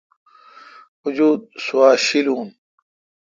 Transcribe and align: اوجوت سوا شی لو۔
اوجوت 1.03 1.41
سوا 1.65 1.89
شی 2.05 2.19
لو۔ 2.25 2.37